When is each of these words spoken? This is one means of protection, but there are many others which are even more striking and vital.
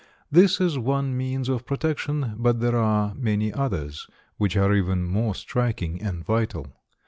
This 0.31 0.59
is 0.59 0.79
one 0.79 1.15
means 1.15 1.47
of 1.47 1.63
protection, 1.63 2.33
but 2.39 2.59
there 2.59 2.75
are 2.75 3.13
many 3.13 3.53
others 3.53 4.07
which 4.37 4.57
are 4.57 4.73
even 4.73 5.03
more 5.05 5.35
striking 5.35 6.01
and 6.01 6.25
vital. 6.25 6.73